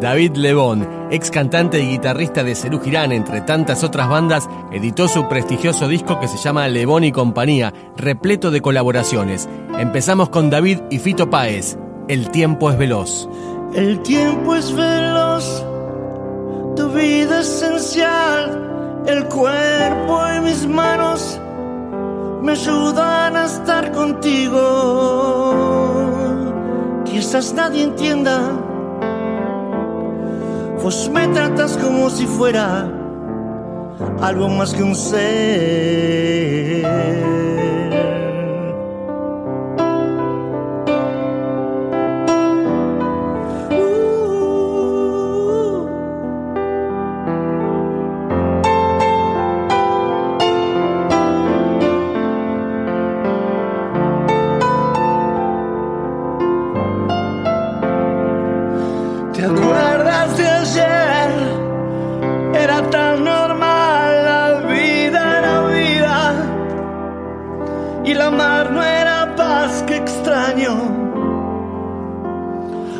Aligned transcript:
David 0.00 0.36
Lebón, 0.36 0.86
ex 1.10 1.30
cantante 1.30 1.80
y 1.80 1.88
guitarrista 1.88 2.44
de 2.44 2.54
Cerú 2.54 2.80
Girán, 2.80 3.12
entre 3.12 3.40
tantas 3.40 3.82
otras 3.82 4.08
bandas, 4.08 4.48
editó 4.70 5.08
su 5.08 5.26
prestigioso 5.26 5.88
disco 5.88 6.20
que 6.20 6.28
se 6.28 6.36
llama 6.36 6.68
Lebón 6.68 7.04
y 7.04 7.12
Compañía, 7.12 7.72
repleto 7.96 8.50
de 8.50 8.60
colaboraciones. 8.60 9.48
Empezamos 9.78 10.28
con 10.28 10.50
David 10.50 10.80
y 10.90 10.98
Fito 10.98 11.30
Páez. 11.30 11.78
El 12.08 12.30
tiempo 12.30 12.70
es 12.70 12.76
veloz. 12.76 13.28
El 13.74 14.00
tiempo 14.02 14.54
es 14.54 14.70
veloz, 14.74 15.64
tu 16.76 16.88
vida 16.90 17.40
esencial, 17.40 19.04
el 19.06 19.24
cuerpo 19.26 20.20
y 20.36 20.40
mis 20.40 20.66
manos 20.66 21.40
me 22.42 22.52
ayudan 22.52 23.36
a 23.36 23.46
estar 23.46 23.92
contigo. 23.92 24.62
Quizás 27.04 27.52
nadie 27.54 27.82
entienda 27.84 28.75
pues 30.86 31.10
me 31.10 31.26
tratas 31.26 31.76
como 31.78 32.08
si 32.10 32.28
fuera 32.28 32.88
algo 34.20 34.48
más 34.48 34.72
que 34.72 34.84
un 34.84 34.94
ser. 34.94 36.76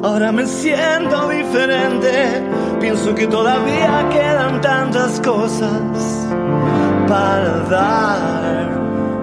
Ahora 0.03 0.33
me 0.33 0.47
siento 0.47 1.29
diferente, 1.29 2.43
pienso 2.81 3.15
que 3.15 3.27
todavía 3.27 4.09
quedan 4.11 4.61
tantas 4.61 5.21
cosas 5.21 6.27
para 7.09 7.61
dar. 7.71 8.71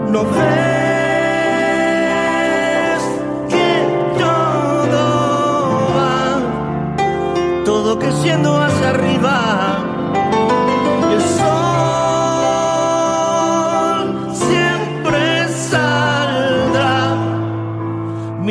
No 0.10 0.24
ves 0.24 0.34
que 3.50 3.88
todo 4.20 5.88
va, 5.98 7.64
todo 7.66 8.00
creciendo 8.00 8.62
hacia 8.62 8.90
arriba. 8.90 9.78
Y 11.10 11.14
el 11.14 11.22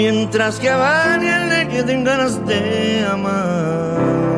mientras 0.03 0.58
que 0.58 0.69
van 0.69 1.22
que 1.70 1.83
tengan 1.84 2.05
ganas 2.05 2.45
de 2.45 3.06
amar. 3.06 4.32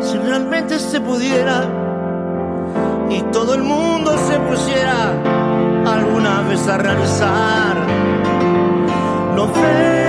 Si 0.00 0.18
realmente 0.18 0.78
se 0.78 1.00
pudiera 1.00 1.64
y 3.10 3.20
todo 3.32 3.54
el 3.54 3.62
mundo 3.62 4.16
se 4.18 4.38
pusiera 4.40 5.12
alguna 5.86 6.42
vez 6.42 6.66
a 6.68 6.78
realizar, 6.78 7.76
no 9.34 9.46
fe 9.48 10.01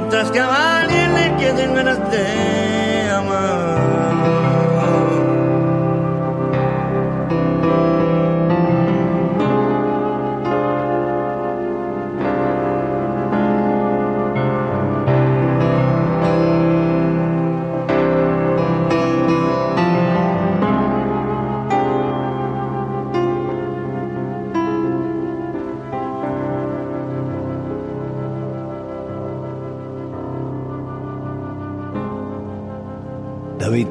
mientras 0.00 0.30
que 0.30 0.40
a 0.40 0.80
alguien 0.80 1.14
le 1.14 1.36
de 2.10 3.10
amar. 3.10 4.49
David, 33.60 33.88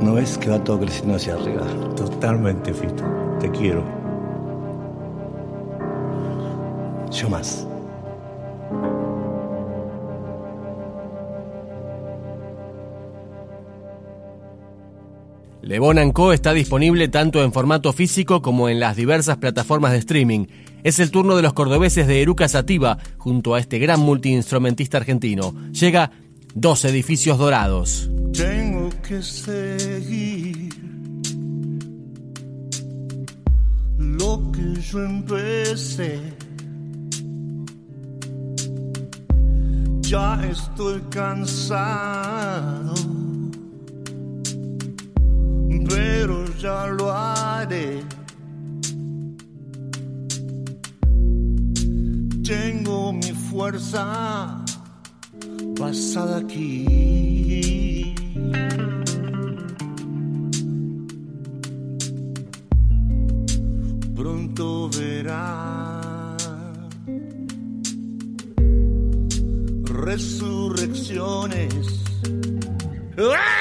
¿no 0.00 0.14
ves 0.14 0.38
que 0.38 0.48
va 0.48 0.64
todo 0.64 0.80
creciendo 0.80 1.16
hacia 1.16 1.34
arriba? 1.34 1.66
Totalmente, 1.94 2.72
Fito. 2.72 3.04
Te 3.38 3.50
quiero. 3.50 3.84
Yo 7.10 7.28
más. 7.28 7.66
Le 15.60 15.78
Bon 15.78 16.12
Co 16.12 16.32
está 16.32 16.54
disponible 16.54 17.08
tanto 17.08 17.44
en 17.44 17.52
formato 17.52 17.92
físico 17.92 18.40
como 18.40 18.70
en 18.70 18.80
las 18.80 18.96
diversas 18.96 19.36
plataformas 19.36 19.92
de 19.92 19.98
streaming. 19.98 20.46
Es 20.82 20.98
el 20.98 21.10
turno 21.10 21.36
de 21.36 21.42
los 21.42 21.52
cordobeses 21.52 22.06
de 22.06 22.22
Eruca 22.22 22.48
Sativa 22.48 22.96
junto 23.18 23.54
a 23.54 23.60
este 23.60 23.78
gran 23.78 24.00
multiinstrumentista 24.00 24.96
argentino. 24.96 25.54
Llega 25.72 26.10
Dos 26.54 26.86
Edificios 26.86 27.36
Dorados 27.36 28.08
que 29.10 29.22
seguir 29.22 30.72
lo 33.98 34.52
que 34.52 34.80
yo 34.80 35.04
empecé. 35.04 36.20
Ya 40.02 40.40
estoy 40.48 41.00
cansado, 41.10 42.94
pero 45.88 46.44
ya 46.62 46.86
lo 46.86 47.10
haré. 47.10 48.04
Tengo 52.44 53.12
mi 53.12 53.32
fuerza 53.50 54.64
pasada 55.76 56.36
aquí. 56.38 57.89
Resurrecciones. 70.10 71.74
¡Ah! 73.18 73.59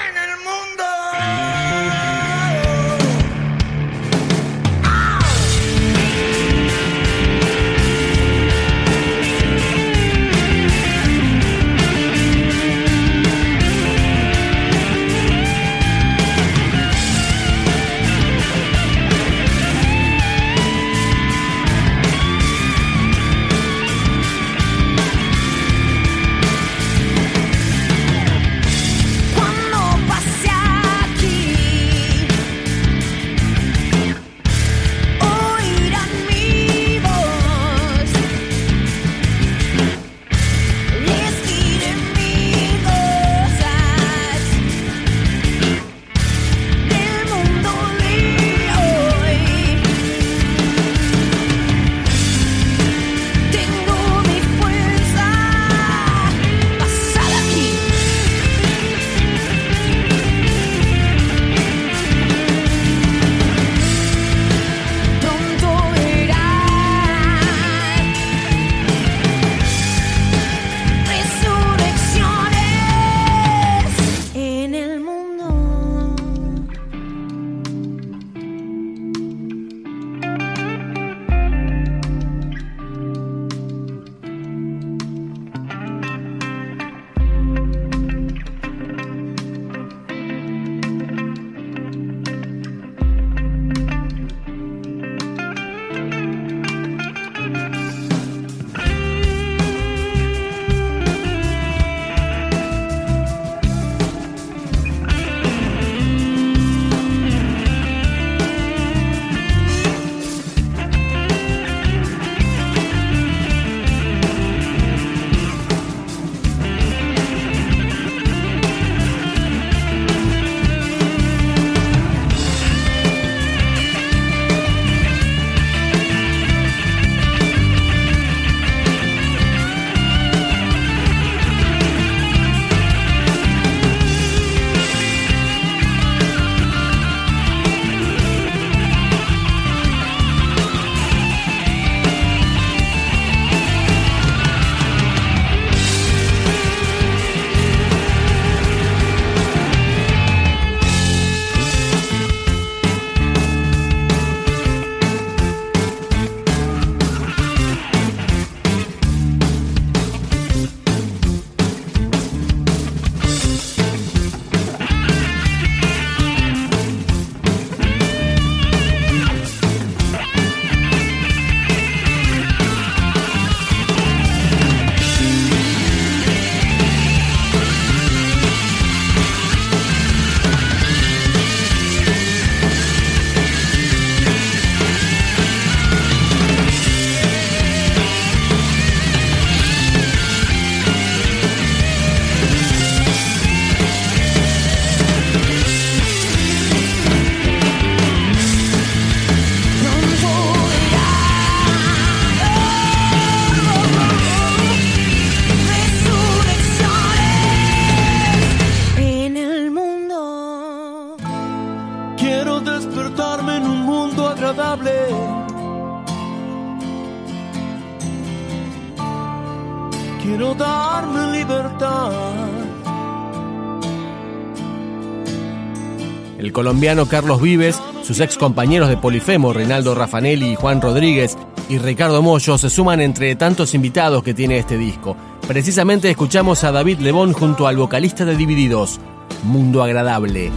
Colombiano 226.54 227.06
Carlos 227.06 227.42
Vives, 227.42 227.80
sus 228.02 228.20
ex 228.22 228.38
compañeros 228.38 228.88
de 228.88 228.98
Polifemo, 228.98 229.52
Reinaldo 229.52 229.94
Raffanelli 229.94 230.54
y 230.54 230.56
Juan 230.56 230.82
Rodríguez, 230.82 231.38
y 231.68 231.78
Ricardo 231.78 232.22
Mollo 232.22 232.58
se 232.58 232.70
suman 232.70 233.02
entre 233.02 233.36
tantos 233.36 233.74
invitados 233.74 234.24
que 234.24 234.34
tiene 234.34 234.58
este 234.58 234.78
disco. 234.78 235.16
Precisamente 235.48 236.10
escuchamos 236.10 236.64
a 236.64 236.72
David 236.72 237.00
Lebón 237.00 237.34
junto 237.34 237.68
al 237.68 237.76
vocalista 237.76 238.24
de 238.24 238.36
Divididos, 238.36 239.00
Mundo 239.44 239.84
Agradable. 239.84 240.52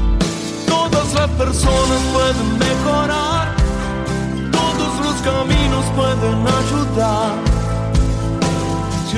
Todas 0.66 1.14
las 1.14 1.28
personas 1.30 2.00
pueden 2.12 2.58
mejorar, 2.58 3.56
todos 4.52 5.04
los 5.04 5.14
caminos 5.22 5.84
pueden 5.96 6.46
ayudar. 6.46 7.34
Si 9.10 9.16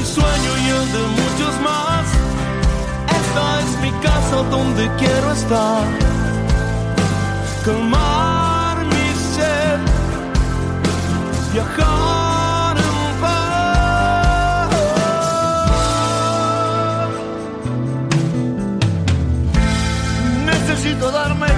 mi 0.00 0.06
sueño 0.06 0.52
y 0.64 0.68
el 0.78 0.92
de 0.92 1.04
muchos 1.20 1.60
más. 1.60 2.06
Esta 3.20 3.60
es 3.64 3.70
mi 3.84 3.92
casa 4.00 4.36
donde 4.50 4.90
quiero 4.98 5.32
estar. 5.32 5.84
Calmar 7.64 8.76
mi 8.92 9.08
sed, 9.34 9.80
viajar. 11.52 12.10
necesito 20.46 21.10
darme 21.10 21.48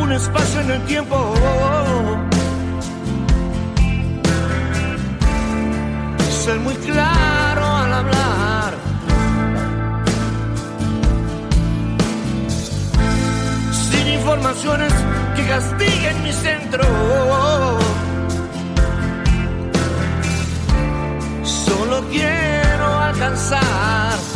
un 0.00 0.12
espacio 0.12 0.60
en 0.60 0.70
el 0.70 0.82
tiempo. 0.86 1.34
Ser 6.44 6.58
muy 6.60 6.74
claro. 6.76 7.31
Que 15.36 15.46
castiguen 15.46 16.22
mi 16.22 16.32
centro. 16.32 16.84
Solo 21.44 22.04
quiero 22.10 22.86
alcanzar. 22.98 24.31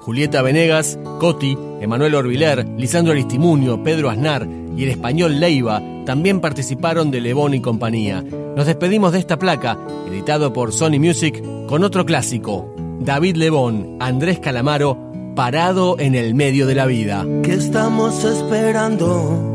Julieta 0.00 0.42
Venegas, 0.42 0.98
Coti, 1.18 1.56
Emanuel 1.80 2.14
Orbiler, 2.14 2.66
Lisandro 2.76 3.12
Aristimuño, 3.12 3.82
Pedro 3.84 4.10
Aznar 4.10 4.48
y 4.76 4.84
el 4.84 4.90
español 4.90 5.40
Leiva 5.40 5.82
también 6.06 6.40
participaron 6.40 7.10
de 7.10 7.20
Lebón 7.20 7.54
y 7.54 7.60
compañía. 7.60 8.24
Nos 8.56 8.66
despedimos 8.66 9.12
de 9.12 9.18
esta 9.18 9.38
placa, 9.38 9.78
editado 10.08 10.52
por 10.52 10.72
Sony 10.72 10.98
Music, 10.98 11.42
con 11.66 11.84
otro 11.84 12.04
clásico, 12.04 12.74
David 12.98 13.36
Lebón, 13.36 13.96
Andrés 14.00 14.40
Calamaro, 14.40 15.10
Parado 15.36 15.96
en 15.98 16.16
el 16.16 16.34
medio 16.34 16.66
de 16.66 16.74
la 16.74 16.86
vida. 16.86 17.24
¿Qué 17.42 17.54
estamos 17.54 18.24
esperando 18.24 19.52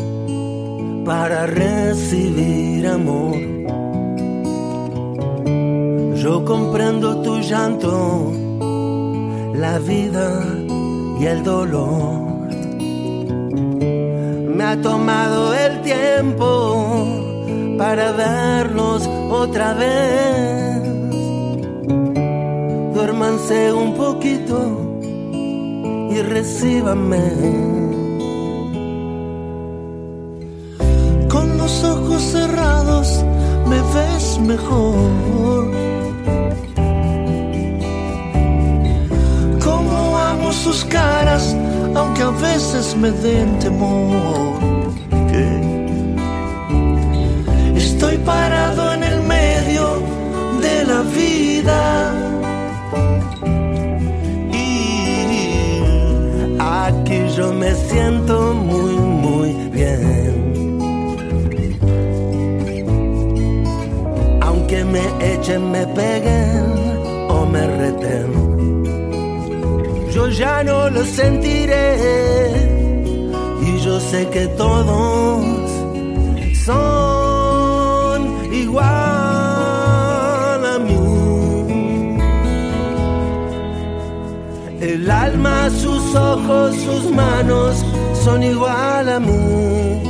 para 1.05 1.45
recibir 1.45 2.87
amor? 2.87 3.35
Yo 6.15 6.45
comprendo 6.45 7.21
tu 7.21 7.39
llanto, 7.39 8.31
la 9.59 9.79
vida 9.79 10.43
y 11.19 11.25
el 11.25 11.43
dolor. 11.43 12.49
Me 14.55 14.63
ha 14.63 14.81
tomado 14.81 15.53
el 15.53 15.81
tiempo 15.81 17.05
para 17.77 18.11
verlos 18.11 19.07
otra 19.29 19.73
vez. 19.73 20.81
Duérmanse 22.93 23.71
un 23.73 23.93
poquito 23.95 24.57
y 26.11 26.21
recíbame. 26.21 27.23
Con 31.29 31.57
los 31.57 31.83
ojos 31.83 32.21
cerrados 32.21 33.23
me 33.69 33.81
ves 33.93 34.39
mejor. 34.39 35.54
Sus 40.65 40.83
caras, 40.85 41.55
aunque 41.93 42.23
a 42.23 42.31
veces 42.31 42.95
me 42.97 43.11
den 43.11 43.59
temor. 43.59 44.59
Estoy 47.75 48.17
parado 48.17 48.93
en 48.93 49.03
el 49.03 49.21
medio 49.21 49.85
de 50.65 50.75
la 50.91 51.01
vida. 51.19 51.81
Y 54.51 54.65
aquí 56.59 57.19
yo 57.37 57.53
me 57.53 57.71
siento 57.75 58.35
muy, 58.55 58.93
muy 59.25 59.51
bien. 59.69 60.79
Aunque 64.41 64.83
me 64.83 65.03
echen, 65.33 65.69
me 65.69 65.85
peguen 65.99 66.65
o 67.29 67.45
me 67.45 67.67
reten, 67.81 68.44
ya 70.37 70.63
no 70.63 70.89
lo 70.89 71.03
sentiré. 71.05 71.97
Y 73.61 73.79
yo 73.79 73.99
sé 73.99 74.27
que 74.29 74.47
todos 74.47 75.43
son 76.65 78.19
igual 78.53 78.85
a 80.73 80.79
mí. 80.87 82.17
El 84.81 85.09
alma, 85.09 85.69
sus 85.69 86.15
ojos, 86.15 86.75
sus 86.75 87.11
manos 87.11 87.83
son 88.23 88.43
igual 88.43 89.09
a 89.09 89.19
mí. 89.19 90.01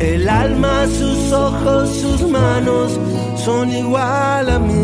El 0.00 0.28
alma, 0.28 0.86
sus 0.86 1.32
ojos, 1.32 1.88
sus 1.88 2.22
manos 2.30 2.98
son 3.44 3.70
igual 3.72 4.50
a 4.50 4.58
mí. 4.58 4.83